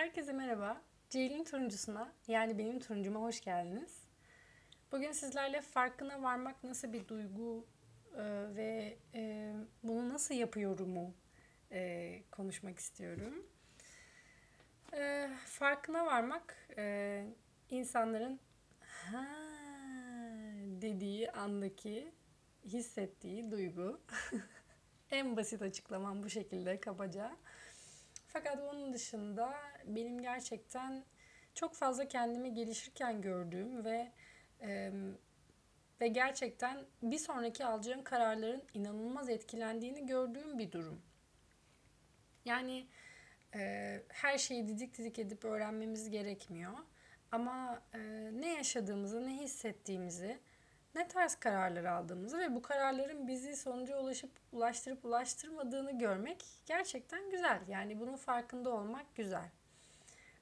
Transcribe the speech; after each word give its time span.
Herkese 0.00 0.32
merhaba. 0.32 0.82
Ceylin 1.10 1.44
turuncusuna 1.44 2.12
yani 2.28 2.58
benim 2.58 2.80
turuncuma 2.80 3.20
hoş 3.20 3.40
geldiniz. 3.40 4.02
Bugün 4.92 5.12
sizlerle 5.12 5.60
farkına 5.60 6.22
varmak 6.22 6.64
nasıl 6.64 6.92
bir 6.92 7.08
duygu 7.08 7.66
e, 8.16 8.22
ve 8.56 8.98
e, 9.14 9.52
bunu 9.82 10.08
nasıl 10.08 10.34
yapıyorumu 10.34 11.14
e, 11.72 12.22
konuşmak 12.30 12.78
istiyorum. 12.78 13.46
E, 14.92 15.30
farkına 15.46 16.06
varmak 16.06 16.56
e, 16.76 17.24
insanların 17.70 18.40
ha 18.80 19.26
dediği 20.80 21.30
andaki 21.30 22.12
hissettiği 22.64 23.50
duygu. 23.50 24.00
en 25.10 25.36
basit 25.36 25.62
açıklamam 25.62 26.22
bu 26.22 26.30
şekilde 26.30 26.80
kabaca. 26.80 27.36
Fakat 28.32 28.60
onun 28.60 28.92
dışında 28.92 29.54
benim 29.84 30.22
gerçekten 30.22 31.04
çok 31.54 31.74
fazla 31.74 32.08
kendimi 32.08 32.54
gelişirken 32.54 33.22
gördüğüm 33.22 33.84
ve 33.84 34.12
e, 34.60 34.92
ve 36.00 36.08
gerçekten 36.08 36.84
bir 37.02 37.18
sonraki 37.18 37.64
alacağım 37.64 38.04
kararların 38.04 38.62
inanılmaz 38.74 39.28
etkilendiğini 39.28 40.06
gördüğüm 40.06 40.58
bir 40.58 40.72
durum. 40.72 41.02
Yani 42.44 42.86
e, 43.54 44.02
her 44.08 44.38
şeyi 44.38 44.68
didik 44.68 44.98
didik 44.98 45.18
edip 45.18 45.44
öğrenmemiz 45.44 46.10
gerekmiyor. 46.10 46.72
Ama 47.32 47.82
e, 47.94 47.98
ne 48.32 48.54
yaşadığımızı, 48.54 49.26
ne 49.26 49.36
hissettiğimizi, 49.36 50.38
ne 50.94 51.08
tarz 51.08 51.34
kararlar 51.34 51.84
aldığımızı 51.84 52.38
ve 52.38 52.54
bu 52.54 52.62
kararların 52.62 53.28
bizi 53.28 53.56
sonuca 53.56 53.98
ulaşıp 53.98 54.30
ulaştırıp 54.52 55.04
ulaştırmadığını 55.04 55.98
görmek 55.98 56.44
gerçekten 56.66 57.30
güzel. 57.30 57.60
Yani 57.68 58.00
bunun 58.00 58.16
farkında 58.16 58.70
olmak 58.70 59.14
güzel. 59.14 59.50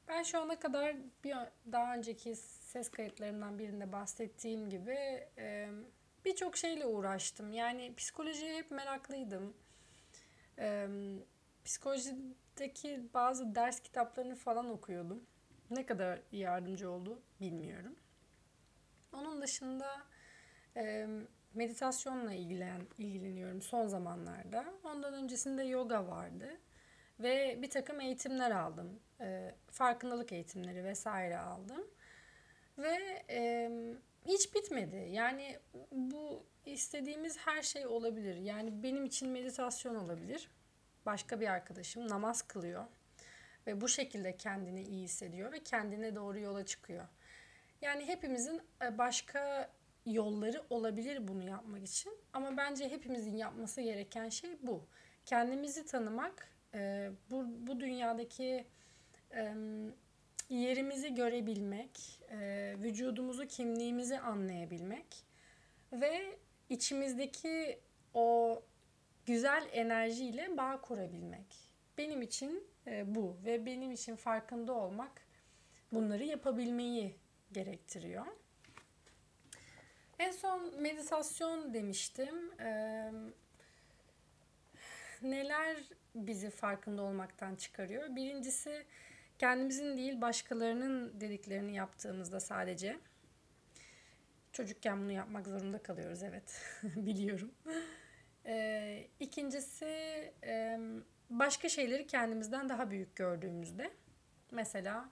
Ben 0.08 0.22
şu 0.22 0.40
ana 0.40 0.58
kadar 0.58 0.96
bir 1.24 1.36
daha 1.72 1.94
önceki 1.94 2.36
ses 2.36 2.90
kayıtlarımdan 2.90 3.58
birinde 3.58 3.92
bahsettiğim 3.92 4.70
gibi 4.70 5.28
birçok 6.24 6.56
şeyle 6.56 6.86
uğraştım. 6.86 7.52
Yani 7.52 7.94
psikolojiye 7.94 8.56
hep 8.56 8.70
meraklıydım. 8.70 9.56
Psikolojideki 11.64 13.08
bazı 13.14 13.54
ders 13.54 13.80
kitaplarını 13.80 14.34
falan 14.34 14.70
okuyordum. 14.70 15.26
Ne 15.70 15.86
kadar 15.86 16.20
yardımcı 16.32 16.90
oldu 16.90 17.22
bilmiyorum. 17.40 17.96
Onun 19.12 19.42
dışında 19.42 20.02
meditasyonla 21.54 22.32
ilgilen, 22.32 22.80
ilgileniyorum 22.98 23.62
son 23.62 23.86
zamanlarda. 23.86 24.64
Ondan 24.84 25.14
öncesinde 25.14 25.62
yoga 25.62 26.06
vardı 26.06 26.48
ve 27.20 27.58
bir 27.62 27.70
takım 27.70 28.00
eğitimler 28.00 28.50
aldım. 28.50 29.00
farkındalık 29.70 30.32
eğitimleri 30.32 30.84
vesaire 30.84 31.38
aldım. 31.38 31.86
Ve 32.78 33.22
hiç 34.26 34.54
bitmedi. 34.54 35.08
Yani 35.10 35.58
bu 35.92 36.42
istediğimiz 36.66 37.38
her 37.38 37.62
şey 37.62 37.86
olabilir. 37.86 38.36
Yani 38.36 38.82
benim 38.82 39.04
için 39.04 39.28
meditasyon 39.28 39.94
olabilir. 39.94 40.50
Başka 41.06 41.40
bir 41.40 41.48
arkadaşım 41.48 42.08
namaz 42.08 42.42
kılıyor 42.42 42.84
ve 43.66 43.80
bu 43.80 43.88
şekilde 43.88 44.36
kendini 44.36 44.82
iyi 44.82 45.04
hissediyor 45.04 45.52
ve 45.52 45.62
kendine 45.62 46.14
doğru 46.14 46.38
yola 46.38 46.66
çıkıyor. 46.66 47.04
Yani 47.82 48.04
hepimizin 48.04 48.62
başka 48.98 49.70
yolları 50.12 50.64
olabilir 50.70 51.28
bunu 51.28 51.48
yapmak 51.48 51.84
için. 51.84 52.12
Ama 52.32 52.56
bence 52.56 52.88
hepimizin 52.88 53.36
yapması 53.36 53.80
gereken 53.80 54.28
şey 54.28 54.50
bu. 54.62 54.86
Kendimizi 55.24 55.86
tanımak, 55.86 56.52
e, 56.74 57.10
bu, 57.30 57.44
bu 57.66 57.80
dünyadaki 57.80 58.66
e, 59.34 59.54
yerimizi 60.48 61.14
görebilmek, 61.14 62.20
e, 62.30 62.74
vücudumuzu, 62.78 63.46
kimliğimizi 63.46 64.18
anlayabilmek 64.18 65.24
ve 65.92 66.38
içimizdeki 66.68 67.80
o 68.14 68.62
güzel 69.26 69.68
enerjiyle 69.72 70.56
bağ 70.56 70.80
kurabilmek. 70.80 71.56
Benim 71.98 72.22
için 72.22 72.64
bu 73.04 73.36
ve 73.44 73.66
benim 73.66 73.92
için 73.92 74.16
farkında 74.16 74.72
olmak 74.72 75.26
bunları 75.92 76.24
yapabilmeyi 76.24 77.16
gerektiriyor. 77.52 78.26
En 80.18 80.30
son 80.30 80.82
meditasyon 80.82 81.74
demiştim. 81.74 82.60
Ee, 82.60 83.12
neler 85.22 85.76
bizi 86.14 86.50
farkında 86.50 87.02
olmaktan 87.02 87.54
çıkarıyor? 87.54 88.16
Birincisi 88.16 88.84
kendimizin 89.38 89.96
değil 89.96 90.20
başkalarının 90.20 91.20
dediklerini 91.20 91.74
yaptığımızda 91.74 92.40
sadece. 92.40 92.98
Çocukken 94.52 94.98
bunu 95.00 95.12
yapmak 95.12 95.46
zorunda 95.46 95.82
kalıyoruz 95.82 96.22
evet 96.22 96.62
biliyorum. 96.82 97.54
Ee, 98.46 99.06
ikincisi 99.20 99.86
başka 101.30 101.68
şeyleri 101.68 102.06
kendimizden 102.06 102.68
daha 102.68 102.90
büyük 102.90 103.16
gördüğümüzde. 103.16 103.90
Mesela 104.50 105.08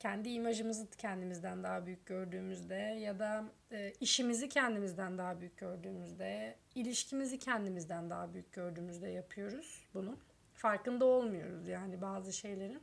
kendi 0.00 0.28
imajımızı 0.28 0.90
kendimizden 0.90 1.62
daha 1.62 1.86
büyük 1.86 2.06
gördüğümüzde 2.06 2.74
ya 2.74 3.18
da 3.18 3.44
e, 3.72 3.92
işimizi 4.00 4.48
kendimizden 4.48 5.18
daha 5.18 5.40
büyük 5.40 5.56
gördüğümüzde, 5.56 6.56
ilişkimizi 6.74 7.38
kendimizden 7.38 8.10
daha 8.10 8.34
büyük 8.34 8.52
gördüğümüzde 8.52 9.08
yapıyoruz 9.08 9.88
bunu. 9.94 10.18
Farkında 10.54 11.04
olmuyoruz 11.04 11.68
yani 11.68 12.00
bazı 12.00 12.32
şeylerin. 12.32 12.82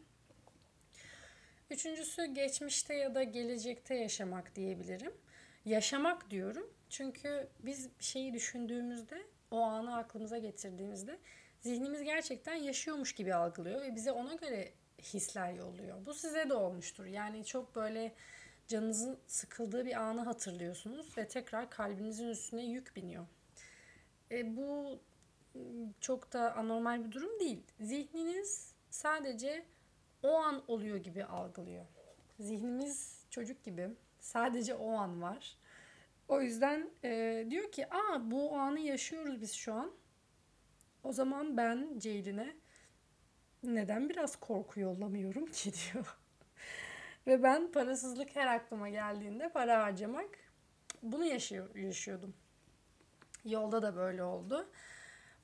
Üçüncüsü 1.70 2.26
geçmişte 2.26 2.94
ya 2.94 3.16
da 3.16 3.24
gelecekte 3.24 3.96
yaşamak 3.96 4.56
diyebilirim. 4.56 5.14
Yaşamak 5.66 6.30
diyorum 6.30 6.74
çünkü 6.90 7.48
biz 7.60 7.90
şeyi 8.00 8.34
düşündüğümüzde, 8.34 9.24
o 9.52 9.62
anı 9.62 9.98
aklımıza 9.98 10.38
getirdiğimizde 10.38 11.20
zihnimiz 11.60 12.04
gerçekten 12.04 12.56
yaşıyormuş 12.56 13.14
gibi 13.14 13.36
algılıyor 13.36 13.82
ve 13.82 13.96
bize 13.96 14.12
ona 14.12 14.34
göre 14.34 14.72
hisler 15.00 15.54
yolluyor. 15.54 16.06
Bu 16.06 16.14
size 16.14 16.50
de 16.50 16.54
olmuştur. 16.54 17.06
Yani 17.06 17.46
çok 17.46 17.76
böyle 17.76 18.14
canınızın 18.68 19.20
sıkıldığı 19.28 19.86
bir 19.86 20.02
anı 20.02 20.22
hatırlıyorsunuz 20.22 21.18
ve 21.18 21.28
tekrar 21.28 21.70
kalbinizin 21.70 22.28
üstüne 22.28 22.66
yük 22.66 22.96
biniyor. 22.96 23.26
E, 24.32 24.58
bu 24.58 25.00
çok 26.02 26.34
da 26.34 26.56
anormal 26.56 27.06
bir 27.06 27.12
durum 27.12 27.40
değil. 27.40 27.64
Zihniniz 27.80 28.74
sadece 28.90 29.66
o 30.24 30.36
an 30.36 30.64
oluyor 30.68 30.98
gibi 30.98 31.26
algılıyor. 31.26 31.86
Zihnimiz 32.40 33.26
çocuk 33.30 33.64
gibi 33.64 33.90
sadece 34.20 34.76
o 34.76 34.92
an 34.92 35.22
var. 35.22 35.58
O 36.28 36.42
yüzden 36.42 36.90
e, 37.04 37.46
diyor 37.50 37.72
ki 37.72 37.94
aa 37.94 38.32
bu 38.32 38.56
anı 38.56 38.80
yaşıyoruz 38.80 39.42
biz 39.42 39.54
şu 39.54 39.74
an. 39.74 39.92
O 41.04 41.12
zaman 41.14 41.58
ben 41.58 42.00
Ceylin'e 42.00 42.56
neden 43.64 44.10
biraz 44.10 44.36
korku 44.36 44.80
yollamıyorum 44.80 45.46
ki 45.46 45.72
diyor. 45.94 46.18
Ve 47.28 47.44
ben 47.44 47.72
parasızlık 47.72 48.36
her 48.36 48.48
aklıma 48.48 48.90
geldiğinde 48.90 49.50
para 49.50 49.84
harcamak 49.84 50.30
bunu 51.04 51.26
yaşıyor, 51.26 51.76
yaşıyordum. 51.76 52.34
Yolda 53.46 53.82
da 53.82 53.96
böyle 53.96 54.24
oldu. 54.24 54.70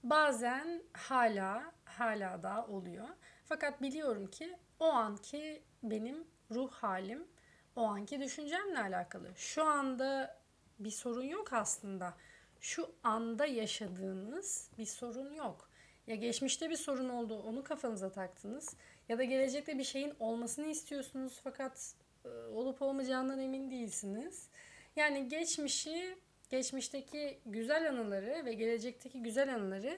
Bazen 0.03 0.83
hala 0.93 1.71
hala 1.85 2.43
da 2.43 2.65
oluyor. 2.67 3.07
Fakat 3.45 3.81
biliyorum 3.81 4.27
ki 4.27 4.57
o 4.79 4.85
anki 4.85 5.63
benim 5.83 6.27
ruh 6.51 6.71
halim 6.71 7.27
o 7.75 7.81
anki 7.81 8.19
düşüncemle 8.19 8.79
alakalı. 8.79 9.31
Şu 9.35 9.63
anda 9.63 10.37
bir 10.79 10.91
sorun 10.91 11.23
yok 11.23 11.53
aslında. 11.53 12.13
Şu 12.61 12.91
anda 13.03 13.45
yaşadığınız 13.45 14.69
bir 14.77 14.85
sorun 14.85 15.33
yok. 15.33 15.69
Ya 16.07 16.15
geçmişte 16.15 16.69
bir 16.69 16.75
sorun 16.75 17.09
oldu, 17.09 17.43
onu 17.47 17.63
kafanıza 17.63 18.11
taktınız. 18.11 18.75
Ya 19.09 19.17
da 19.17 19.23
gelecekte 19.23 19.77
bir 19.77 19.83
şeyin 19.83 20.13
olmasını 20.19 20.67
istiyorsunuz 20.67 21.39
fakat 21.43 21.95
e, 22.25 22.29
olup 22.29 22.81
olmayacağından 22.81 23.39
emin 23.39 23.71
değilsiniz. 23.71 24.49
Yani 24.95 25.27
geçmişi, 25.27 26.17
geçmişteki 26.49 27.39
güzel 27.45 27.89
anıları 27.89 28.45
ve 28.45 28.53
gelecekteki 28.53 29.23
güzel 29.23 29.55
anıları 29.55 29.97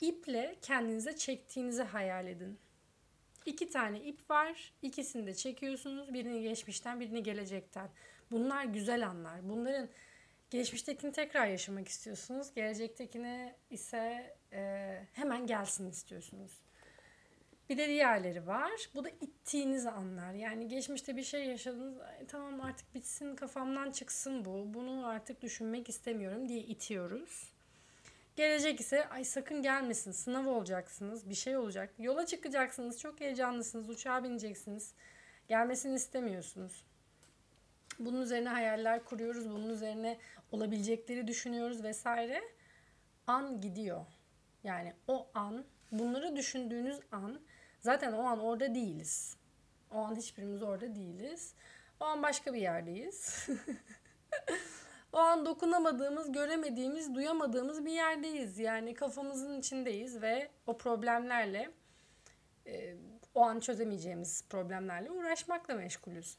iple 0.00 0.56
kendinize 0.62 1.16
çektiğinizi 1.16 1.82
hayal 1.82 2.26
edin. 2.26 2.58
İki 3.46 3.68
tane 3.70 4.00
ip 4.00 4.30
var. 4.30 4.72
İkisini 4.82 5.26
de 5.26 5.34
çekiyorsunuz. 5.34 6.14
Birini 6.14 6.42
geçmişten, 6.42 7.00
birini 7.00 7.22
gelecekten. 7.22 7.88
Bunlar 8.30 8.64
güzel 8.64 9.06
anlar. 9.06 9.48
Bunların 9.48 9.88
Geçmiştekini 10.50 11.12
tekrar 11.12 11.46
yaşamak 11.46 11.88
istiyorsunuz. 11.88 12.54
Gelecektekine 12.54 13.56
ise 13.70 14.36
e, 14.52 15.02
hemen 15.12 15.46
gelsin 15.46 15.90
istiyorsunuz. 15.90 16.60
Bir 17.68 17.78
de 17.78 17.88
diğerleri 17.88 18.46
var. 18.46 18.72
Bu 18.94 19.04
da 19.04 19.08
ittiğiniz 19.08 19.86
anlar. 19.86 20.32
Yani 20.32 20.68
geçmişte 20.68 21.16
bir 21.16 21.22
şey 21.22 21.44
yaşadınız. 21.44 21.98
tamam 22.28 22.60
artık 22.60 22.94
bitsin 22.94 23.36
kafamdan 23.36 23.90
çıksın 23.90 24.44
bu. 24.44 24.74
Bunu 24.74 25.06
artık 25.06 25.42
düşünmek 25.42 25.88
istemiyorum 25.88 26.48
diye 26.48 26.60
itiyoruz. 26.60 27.52
Gelecek 28.36 28.80
ise 28.80 29.08
ay 29.08 29.24
sakın 29.24 29.62
gelmesin. 29.62 30.12
Sınav 30.12 30.46
olacaksınız. 30.46 31.28
Bir 31.28 31.34
şey 31.34 31.56
olacak. 31.56 31.94
Yola 31.98 32.26
çıkacaksınız. 32.26 33.00
Çok 33.00 33.20
heyecanlısınız. 33.20 33.90
Uçağa 33.90 34.24
bineceksiniz. 34.24 34.94
Gelmesini 35.48 35.94
istemiyorsunuz. 35.94 36.84
Bunun 37.98 38.22
üzerine 38.22 38.48
hayaller 38.48 39.04
kuruyoruz. 39.04 39.50
Bunun 39.50 39.68
üzerine 39.68 40.18
olabilecekleri 40.52 41.26
düşünüyoruz 41.26 41.82
vesaire. 41.82 42.42
An 43.26 43.60
gidiyor. 43.60 44.06
Yani 44.64 44.94
o 45.08 45.30
an, 45.34 45.64
bunları 45.92 46.36
düşündüğünüz 46.36 47.00
an 47.12 47.40
zaten 47.80 48.12
o 48.12 48.22
an 48.22 48.40
orada 48.40 48.74
değiliz. 48.74 49.36
O 49.94 49.98
an 49.98 50.16
hiçbirimiz 50.16 50.62
orada 50.62 50.94
değiliz. 50.94 51.54
O 52.00 52.04
an 52.04 52.22
başka 52.22 52.54
bir 52.54 52.60
yerdeyiz. 52.60 53.46
o 55.12 55.18
an 55.18 55.46
dokunamadığımız, 55.46 56.32
göremediğimiz, 56.32 57.14
duyamadığımız 57.14 57.84
bir 57.84 57.92
yerdeyiz. 57.92 58.58
Yani 58.58 58.94
kafamızın 58.94 59.58
içindeyiz 59.58 60.22
ve 60.22 60.50
o 60.66 60.78
problemlerle 60.78 61.70
e, 62.66 62.96
o 63.34 63.42
an 63.42 63.60
çözemeyeceğimiz 63.60 64.44
problemlerle 64.48 65.10
uğraşmakla 65.10 65.74
meşgulüz. 65.74 66.38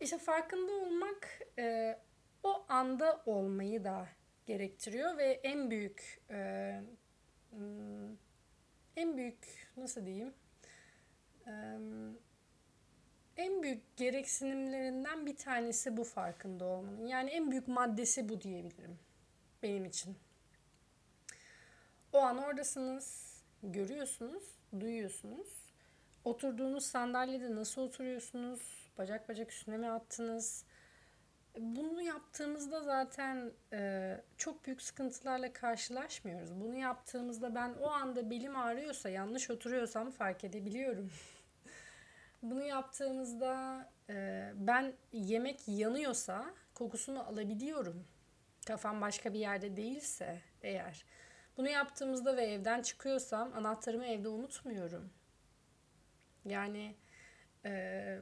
İşte 0.00 0.18
farkında 0.18 0.72
olmak 0.72 1.28
e, 1.58 1.98
o 2.46 2.64
anda 2.68 3.22
olmayı 3.26 3.84
da 3.84 4.08
gerektiriyor 4.46 5.16
ve 5.16 5.40
en 5.42 5.70
büyük 5.70 6.20
e, 6.30 6.80
hmm, 7.50 8.16
en 8.96 9.16
büyük 9.16 9.68
nasıl 9.76 10.06
diyeyim 10.06 10.34
e, 11.46 11.52
en 13.36 13.62
büyük 13.62 13.96
gereksinimlerinden 13.96 15.26
bir 15.26 15.36
tanesi 15.36 15.96
bu 15.96 16.04
farkında 16.04 16.64
olmanın. 16.64 17.06
Yani 17.06 17.30
en 17.30 17.50
büyük 17.50 17.68
maddesi 17.68 18.28
bu 18.28 18.40
diyebilirim 18.40 18.98
benim 19.62 19.84
için. 19.84 20.16
O 22.12 22.18
an 22.18 22.38
oradasınız, 22.38 23.36
görüyorsunuz, 23.62 24.44
duyuyorsunuz. 24.80 25.72
Oturduğunuz 26.24 26.86
sandalyede 26.86 27.54
nasıl 27.54 27.82
oturuyorsunuz? 27.82 28.90
Bacak 28.98 29.28
bacak 29.28 29.52
üstüne 29.52 29.76
mi 29.76 29.88
attınız? 29.88 30.64
Bunu 31.56 32.02
yaptığımızda 32.02 32.82
zaten 32.82 33.52
e, 33.72 34.20
çok 34.36 34.66
büyük 34.66 34.82
sıkıntılarla 34.82 35.52
karşılaşmıyoruz. 35.52 36.60
Bunu 36.60 36.76
yaptığımızda 36.76 37.54
ben 37.54 37.74
o 37.80 37.90
anda 37.90 38.30
belim 38.30 38.56
ağrıyorsa, 38.56 39.08
yanlış 39.08 39.50
oturuyorsam 39.50 40.10
fark 40.10 40.44
edebiliyorum. 40.44 41.10
Bunu 42.42 42.62
yaptığımızda 42.62 43.80
e, 44.10 44.50
ben 44.54 44.92
yemek 45.12 45.68
yanıyorsa 45.68 46.44
kokusunu 46.74 47.28
alabiliyorum. 47.28 48.06
Kafam 48.66 49.00
başka 49.00 49.32
bir 49.32 49.38
yerde 49.38 49.76
değilse 49.76 50.40
eğer. 50.62 51.04
Bunu 51.56 51.68
yaptığımızda 51.68 52.36
ve 52.36 52.44
evden 52.44 52.82
çıkıyorsam 52.82 53.52
anahtarımı 53.54 54.06
evde 54.06 54.28
unutmuyorum. 54.28 55.10
Yani 56.44 56.94
e, 57.64 58.18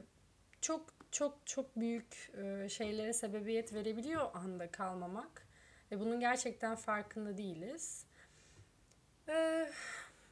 çok 0.61 0.95
çok 1.11 1.47
çok 1.47 1.75
büyük 1.79 2.31
e, 2.37 2.69
şeylere 2.69 3.13
sebebiyet 3.13 3.73
verebiliyor 3.73 4.35
anda 4.35 4.71
kalmamak. 4.71 5.47
Ve 5.91 5.99
bunun 5.99 6.19
gerçekten 6.19 6.75
farkında 6.75 7.37
değiliz. 7.37 8.05
E, 9.29 9.67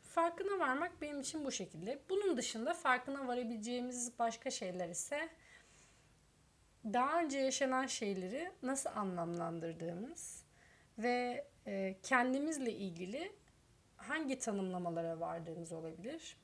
farkına 0.03 0.59
varmak 0.59 1.01
benim 1.01 1.19
için 1.19 1.45
bu 1.45 1.51
şekilde. 1.51 1.99
Bunun 2.09 2.37
dışında 2.37 2.73
farkına 2.73 3.27
varabileceğimiz 3.27 4.19
başka 4.19 4.51
şeyler 4.51 4.89
ise 4.89 5.29
daha 6.85 7.19
önce 7.19 7.39
yaşanan 7.39 7.87
şeyleri 7.87 8.51
nasıl 8.61 8.89
anlamlandırdığımız 8.89 10.43
ve 10.97 11.47
e, 11.67 11.95
kendimizle 12.03 12.71
ilgili 12.71 13.35
hangi 13.97 14.39
tanımlamalara 14.39 15.19
vardığımız 15.19 15.71
olabilir. 15.71 16.37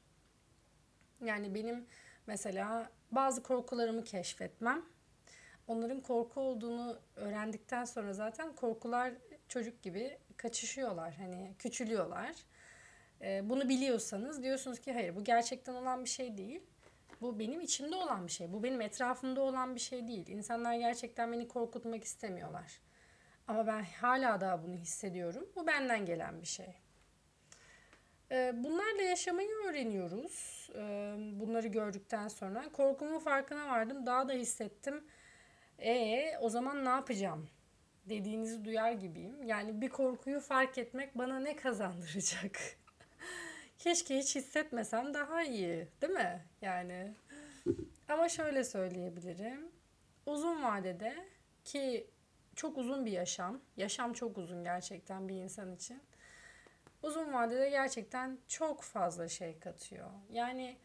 Yani 1.21 1.55
benim 1.55 1.85
mesela 2.27 2.91
bazı 3.11 3.43
korkularımı 3.43 4.03
keşfetmem. 4.03 4.85
Onların 5.67 5.99
korku 5.99 6.41
olduğunu 6.41 6.99
öğrendikten 7.15 7.85
sonra 7.85 8.13
zaten 8.13 8.55
korkular 8.55 9.13
çocuk 9.47 9.81
gibi 9.81 10.17
kaçışıyorlar. 10.37 11.13
Hani 11.13 11.55
küçülüyorlar. 11.59 12.35
Ee, 13.21 13.49
bunu 13.49 13.69
biliyorsanız 13.69 14.43
diyorsunuz 14.43 14.79
ki 14.79 14.93
hayır 14.93 15.15
bu 15.15 15.23
gerçekten 15.23 15.73
olan 15.73 16.03
bir 16.03 16.09
şey 16.09 16.37
değil. 16.37 16.61
Bu 17.21 17.39
benim 17.39 17.61
içimde 17.61 17.95
olan 17.95 18.27
bir 18.27 18.31
şey. 18.31 18.53
Bu 18.53 18.63
benim 18.63 18.81
etrafımda 18.81 19.41
olan 19.41 19.75
bir 19.75 19.79
şey 19.79 20.07
değil. 20.07 20.27
İnsanlar 20.27 20.75
gerçekten 20.75 21.31
beni 21.31 21.47
korkutmak 21.47 22.03
istemiyorlar. 22.03 22.81
Ama 23.47 23.67
ben 23.67 23.83
hala 23.83 24.41
daha 24.41 24.63
bunu 24.63 24.75
hissediyorum. 24.75 25.49
Bu 25.55 25.67
benden 25.67 26.05
gelen 26.05 26.41
bir 26.41 26.47
şey. 26.47 26.75
Ee, 28.31 28.53
bunlarla 28.55 29.01
yaşamayı 29.01 29.49
öğreniyoruz. 29.49 30.69
Ee, 30.75 31.15
bunları 31.39 31.67
gördükten 31.67 32.27
sonra. 32.27 32.71
Korkumun 32.73 33.19
farkına 33.19 33.67
vardım. 33.67 34.05
Daha 34.05 34.29
da 34.29 34.33
hissettim. 34.33 35.03
E 35.79 36.23
o 36.41 36.49
zaman 36.49 36.85
ne 36.85 36.89
yapacağım? 36.89 37.49
Dediğinizi 38.09 38.65
duyar 38.65 38.91
gibiyim. 38.91 39.43
Yani 39.43 39.81
bir 39.81 39.89
korkuyu 39.89 40.39
fark 40.39 40.77
etmek 40.77 41.17
bana 41.17 41.39
ne 41.39 41.55
kazandıracak? 41.55 42.59
Keşke 43.77 44.17
hiç 44.17 44.35
hissetmesem 44.35 45.13
daha 45.13 45.43
iyi, 45.43 45.87
değil 46.01 46.13
mi? 46.13 46.45
Yani 46.61 47.13
ama 48.09 48.29
şöyle 48.29 48.63
söyleyebilirim. 48.63 49.71
Uzun 50.25 50.63
vadede 50.63 51.15
ki 51.65 52.07
çok 52.55 52.77
uzun 52.77 53.05
bir 53.05 53.11
yaşam. 53.11 53.61
Yaşam 53.77 54.13
çok 54.13 54.37
uzun 54.37 54.63
gerçekten 54.63 55.29
bir 55.29 55.35
insan 55.35 55.75
için 55.75 56.01
uzun 57.03 57.33
vadede 57.33 57.69
gerçekten 57.69 58.37
çok 58.47 58.81
fazla 58.81 59.27
şey 59.27 59.59
katıyor. 59.59 60.09
Yani 60.31 60.77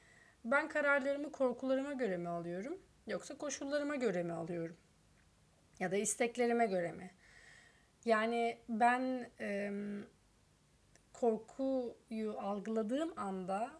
ben 0.45 0.69
kararlarımı 0.69 1.33
korkularıma 1.33 1.93
göre 1.93 2.17
mi 2.17 2.29
alıyorum 2.29 2.79
yoksa 3.07 3.39
koşullarıma 3.39 3.97
göre 3.97 4.23
mi 4.23 4.33
alıyorum? 4.33 4.77
Ya 5.81 5.91
da 5.91 5.97
isteklerime 5.97 6.67
göre 6.67 6.93
mi? 6.93 7.11
Yani 8.05 8.59
ben 8.69 9.31
e, 9.41 9.73
korkuyu 11.13 12.39
algıladığım 12.39 13.19
anda 13.19 13.71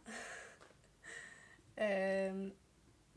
e, 1.79 2.33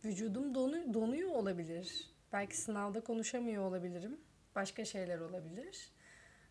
vücudum 0.06 0.56
donu, 0.56 0.94
donuyor 0.94 1.32
olabilir. 1.32 2.10
Belki 2.34 2.58
sınavda 2.58 3.02
konuşamıyor 3.02 3.64
olabilirim. 3.64 4.22
Başka 4.56 4.86
şeyler 4.86 5.20
olabilir. 5.20 5.92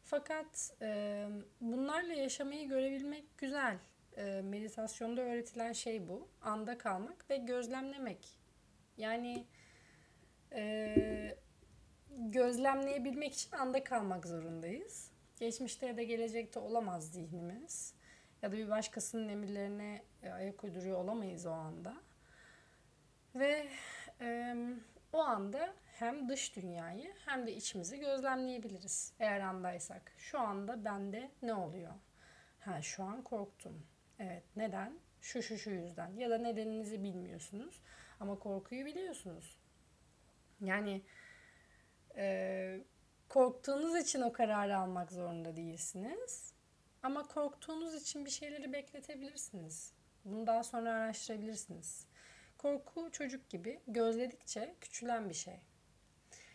Fakat 0.09 0.73
e, 0.83 1.27
bunlarla 1.61 2.13
yaşamayı 2.13 2.69
görebilmek 2.69 3.39
güzel. 3.39 3.79
E, 4.17 4.43
meditasyonda 4.43 5.21
öğretilen 5.21 5.73
şey 5.73 6.09
bu. 6.09 6.29
Anda 6.43 6.79
kalmak 6.79 7.31
ve 7.31 7.37
gözlemlemek. 7.37 8.39
Yani 8.97 9.47
e, 10.53 11.39
gözlemleyebilmek 12.11 13.35
için 13.35 13.57
anda 13.57 13.85
kalmak 13.85 14.27
zorundayız. 14.27 15.11
Geçmişte 15.41 15.87
ya 15.87 15.97
da 15.97 16.03
gelecekte 16.03 16.59
olamaz 16.59 17.13
zihnimiz. 17.13 17.95
Ya 18.43 18.53
da 18.53 18.57
bir 18.57 18.69
başkasının 18.69 19.29
emirlerine 19.29 20.03
ayak 20.33 20.65
uyduruyor 20.65 20.99
olamayız 20.99 21.47
o 21.47 21.51
anda. 21.51 21.97
Ve 23.35 23.69
e, 24.21 24.57
o 25.17 25.21
anda 25.21 25.75
hem 25.87 26.29
dış 26.29 26.57
dünyayı 26.57 27.15
hem 27.27 27.47
de 27.47 27.57
içimizi 27.57 28.01
gözlemleyebiliriz 28.01 29.13
eğer 29.21 29.41
andaysak. 29.41 30.13
Şu 30.19 30.41
anda 30.41 30.85
bende 30.85 31.31
ne 31.43 31.55
oluyor? 31.55 31.93
Ha 32.61 32.83
şu 32.83 33.05
an 33.05 33.23
korktum. 33.23 33.87
Evet 34.19 34.45
neden? 34.57 34.99
Şu 35.21 35.43
şu 35.43 35.59
şu 35.59 35.71
yüzden. 35.71 36.17
Ya 36.17 36.31
da 36.31 36.39
nedeninizi 36.39 37.03
bilmiyorsunuz 37.03 37.83
ama 38.21 38.39
korkuyu 38.39 38.87
biliyorsunuz. 38.87 39.59
Yani 40.61 41.03
e, 42.17 42.81
korktuğunuz 43.29 43.97
için 43.97 44.21
o 44.21 44.33
kararı 44.33 44.79
almak 44.79 45.13
zorunda 45.13 45.57
değilsiniz. 45.57 46.53
Ama 47.03 47.23
korktuğunuz 47.23 47.95
için 47.95 48.25
bir 48.25 48.31
şeyleri 48.31 48.73
bekletebilirsiniz. 48.73 49.93
Bunu 50.25 50.47
daha 50.47 50.63
sonra 50.63 50.93
araştırabilirsiniz. 50.93 52.07
Korku 52.67 53.11
çocuk 53.13 53.51
gibi 53.51 53.81
gözledikçe 53.89 54.75
küçülen 54.81 55.29
bir 55.29 55.35
şey 55.35 55.61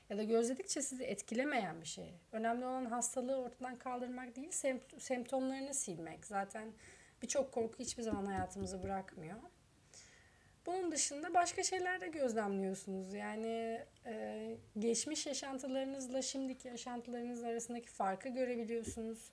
ya 0.10 0.18
da 0.18 0.24
gözledikçe 0.24 0.82
sizi 0.82 1.04
etkilemeyen 1.04 1.82
bir 1.82 1.88
şey. 1.88 2.14
Önemli 2.32 2.66
olan 2.66 2.86
hastalığı 2.86 3.36
ortadan 3.36 3.78
kaldırmak 3.78 4.36
değil, 4.36 4.52
semptomlarını 5.00 5.74
silmek. 5.74 6.26
Zaten 6.26 6.74
birçok 7.22 7.52
korku 7.52 7.80
hiçbir 7.80 8.04
zaman 8.04 8.26
hayatımızı 8.26 8.84
bırakmıyor. 8.84 9.38
Bunun 10.66 10.92
dışında 10.92 11.34
başka 11.34 11.64
şeyler 11.64 12.02
de 12.02 12.08
gözlemliyorsunuz. 12.08 13.14
Yani 13.14 13.86
e, 14.06 14.58
geçmiş 14.80 15.26
yaşantılarınızla 15.26 16.22
şimdiki 16.22 16.68
yaşantılarınız 16.68 17.44
arasındaki 17.44 17.90
farkı 17.90 18.30
görebiliyorsunuz. 18.30 19.32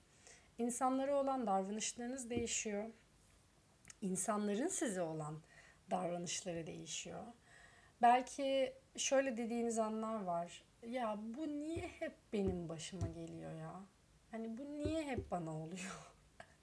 İnsanlara 0.57 1.15
olan 1.15 1.47
davranışlarınız 1.47 2.29
değişiyor. 2.29 2.85
İnsanların 4.01 4.67
size 4.67 5.01
olan 5.01 5.41
davranışları 5.91 6.67
değişiyor. 6.67 7.23
Belki 8.01 8.73
şöyle 8.97 9.37
dediğiniz 9.37 9.79
anlar 9.79 10.23
var. 10.23 10.63
Ya 10.83 11.17
bu 11.21 11.47
niye 11.47 11.87
hep 11.87 12.13
benim 12.33 12.69
başıma 12.69 13.07
geliyor 13.07 13.51
ya? 13.51 13.81
Hani 14.31 14.57
bu 14.57 14.79
niye 14.79 15.03
hep 15.03 15.31
bana 15.31 15.57
oluyor? 15.57 16.13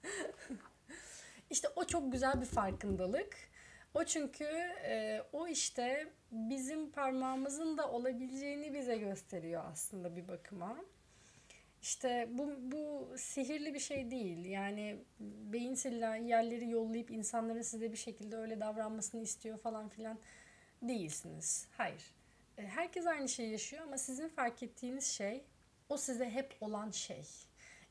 işte 1.49 1.67
o 1.75 1.85
çok 1.85 2.11
güzel 2.11 2.41
bir 2.41 2.45
farkındalık. 2.45 3.37
O 3.93 4.03
çünkü 4.03 4.45
e, 4.83 5.23
o 5.33 5.47
işte 5.47 6.09
bizim 6.31 6.91
parmağımızın 6.91 7.77
da 7.77 7.91
olabileceğini 7.91 8.73
bize 8.73 8.97
gösteriyor 8.97 9.63
aslında 9.71 10.15
bir 10.15 10.27
bakıma. 10.27 10.77
İşte 11.81 12.29
bu, 12.31 12.55
bu 12.59 13.13
sihirli 13.17 13.73
bir 13.73 13.79
şey 13.79 14.11
değil. 14.11 14.45
Yani 14.45 14.99
beyin 15.19 15.75
yerleri 16.27 16.69
yollayıp 16.69 17.11
insanların 17.11 17.61
size 17.61 17.91
bir 17.91 17.97
şekilde 17.97 18.37
öyle 18.37 18.59
davranmasını 18.59 19.21
istiyor 19.21 19.57
falan 19.57 19.89
filan 19.89 20.19
değilsiniz. 20.81 21.67
Hayır. 21.71 22.15
E, 22.57 22.67
herkes 22.67 23.07
aynı 23.07 23.29
şeyi 23.29 23.51
yaşıyor 23.51 23.83
ama 23.83 23.97
sizin 23.97 24.29
fark 24.29 24.63
ettiğiniz 24.63 25.05
şey 25.05 25.43
o 25.89 25.97
size 25.97 26.29
hep 26.29 26.55
olan 26.61 26.91
şey. 26.91 27.23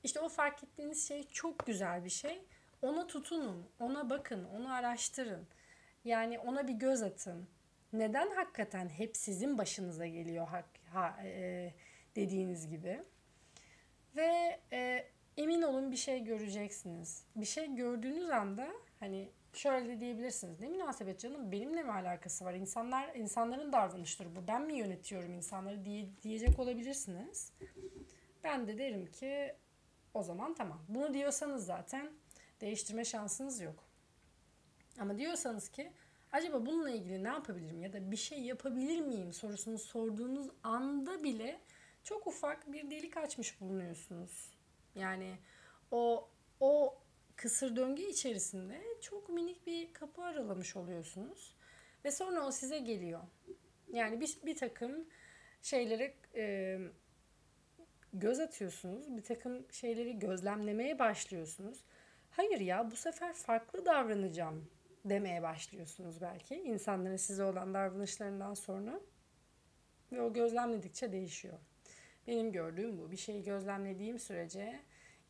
İşte 0.04 0.20
o 0.20 0.28
fark 0.28 0.64
ettiğiniz 0.64 1.08
şey 1.08 1.28
çok 1.28 1.66
güzel 1.66 2.04
bir 2.04 2.10
şey. 2.10 2.40
Ona 2.82 3.06
tutunun, 3.06 3.66
ona 3.80 4.10
bakın, 4.10 4.44
onu 4.44 4.72
araştırın. 4.72 5.46
Yani 6.04 6.38
ona 6.38 6.68
bir 6.68 6.72
göz 6.72 7.02
atın. 7.02 7.48
Neden 7.92 8.30
hakikaten 8.30 8.88
hep 8.88 9.16
sizin 9.16 9.58
başınıza 9.58 10.06
geliyor 10.06 10.48
ha, 10.48 10.64
ha, 10.92 11.16
e, 11.24 11.72
dediğiniz 12.16 12.68
gibi. 12.68 13.02
Ve 14.16 14.60
e, 14.72 15.08
emin 15.36 15.62
olun 15.62 15.92
bir 15.92 15.96
şey 15.96 16.24
göreceksiniz. 16.24 17.24
Bir 17.36 17.46
şey 17.46 17.74
gördüğünüz 17.74 18.30
anda 18.30 18.68
hani 19.00 19.30
şöyle 19.52 19.88
de 19.88 20.00
diyebilirsiniz. 20.00 20.60
Ne 20.60 20.68
münasebet 20.68 21.20
canım 21.20 21.52
benimle 21.52 21.82
mi 21.82 21.92
alakası 21.92 22.44
var? 22.44 22.54
İnsanlar 22.54 23.14
insanların 23.14 23.72
davranışları 23.72 24.36
bu. 24.36 24.48
Ben 24.48 24.62
mi 24.62 24.78
yönetiyorum 24.78 25.34
insanları 25.34 25.84
diye 25.84 26.06
diyecek 26.22 26.58
olabilirsiniz. 26.58 27.52
Ben 28.44 28.66
de 28.66 28.78
derim 28.78 29.06
ki 29.06 29.54
o 30.14 30.22
zaman 30.22 30.54
tamam. 30.54 30.80
Bunu 30.88 31.14
diyorsanız 31.14 31.66
zaten 31.66 32.10
değiştirme 32.60 33.04
şansınız 33.04 33.60
yok. 33.60 33.84
Ama 34.98 35.18
diyorsanız 35.18 35.68
ki 35.68 35.92
acaba 36.32 36.66
bununla 36.66 36.90
ilgili 36.90 37.24
ne 37.24 37.28
yapabilirim 37.28 37.82
ya 37.82 37.92
da 37.92 38.10
bir 38.10 38.16
şey 38.16 38.40
yapabilir 38.40 39.00
miyim 39.00 39.32
sorusunu 39.32 39.78
sorduğunuz 39.78 40.46
anda 40.62 41.22
bile 41.22 41.60
çok 42.06 42.26
ufak 42.26 42.72
bir 42.72 42.90
delik 42.90 43.16
açmış 43.16 43.60
bulunuyorsunuz. 43.60 44.50
Yani 44.94 45.38
o 45.90 46.28
o 46.60 46.98
kısır 47.36 47.76
döngü 47.76 48.02
içerisinde 48.02 48.82
çok 49.00 49.28
minik 49.28 49.66
bir 49.66 49.92
kapı 49.92 50.22
aralamış 50.22 50.76
oluyorsunuz. 50.76 51.56
Ve 52.04 52.10
sonra 52.10 52.46
o 52.46 52.50
size 52.50 52.78
geliyor. 52.78 53.20
Yani 53.88 54.20
bir, 54.20 54.38
bir 54.46 54.56
takım 54.56 55.06
şeylere 55.62 56.14
e, 56.34 56.78
göz 58.12 58.40
atıyorsunuz. 58.40 59.16
Bir 59.16 59.22
takım 59.22 59.66
şeyleri 59.72 60.18
gözlemlemeye 60.18 60.98
başlıyorsunuz. 60.98 61.84
Hayır 62.30 62.60
ya 62.60 62.90
bu 62.90 62.96
sefer 62.96 63.32
farklı 63.32 63.86
davranacağım 63.86 64.70
demeye 65.04 65.42
başlıyorsunuz 65.42 66.20
belki. 66.20 66.54
insanların 66.54 67.16
size 67.16 67.44
olan 67.44 67.74
davranışlarından 67.74 68.54
sonra. 68.54 69.00
Ve 70.12 70.22
o 70.22 70.32
gözlemledikçe 70.32 71.12
değişiyor. 71.12 71.58
Benim 72.26 72.52
gördüğüm 72.52 72.98
bu. 72.98 73.10
Bir 73.10 73.16
şeyi 73.16 73.44
gözlemlediğim 73.44 74.18
sürece 74.18 74.80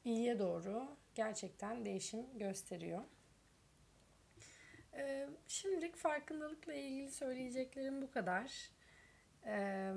iyiye 0.05 0.39
doğru 0.39 0.97
gerçekten 1.15 1.85
değişim 1.85 2.39
gösteriyor. 2.39 3.03
Ee, 4.95 5.29
şimdilik 5.49 5.97
farkındalıkla 5.97 6.75
ilgili 6.75 7.11
söyleyeceklerim 7.11 8.03
bu 8.03 8.11
kadar. 8.11 8.71
Ee, 9.47 9.93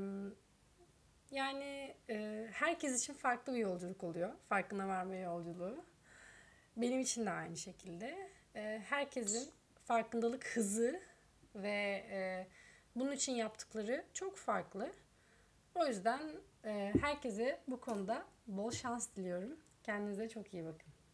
yani 1.31 1.95
e, 2.09 2.47
herkes 2.51 3.03
için 3.03 3.13
farklı 3.13 3.53
bir 3.53 3.59
yolculuk 3.59 4.03
oluyor. 4.03 4.33
Farkına 4.49 4.87
varma 4.87 5.15
yolculuğu. 5.15 5.85
Benim 6.77 6.99
için 6.99 7.25
de 7.25 7.29
aynı 7.29 7.57
şekilde. 7.57 8.29
Ee, 8.55 8.81
herkesin 8.85 9.51
farkındalık 9.85 10.47
hızı 10.47 11.01
ve 11.55 12.05
e, 12.11 12.47
bunun 12.95 13.11
için 13.11 13.33
yaptıkları 13.33 14.05
çok 14.13 14.37
farklı. 14.37 14.91
O 15.75 15.85
yüzden 15.85 16.19
e, 16.19 16.48
herkese 17.01 17.59
bu 17.67 17.81
konuda 17.81 18.25
bol 18.47 18.71
şans 18.71 19.15
diliyorum. 19.15 19.59
Kendinize 19.83 20.29
çok 20.29 20.53
iyi 20.53 20.65
bakın. 20.65 20.93